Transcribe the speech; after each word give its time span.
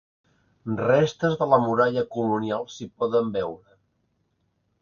Restes 0.79 1.35
de 1.43 1.47
la 1.51 1.59
muralla 1.65 2.05
colonial 2.17 2.67
s'hi 2.77 2.91
poden 3.03 3.33
veure. 3.37 3.81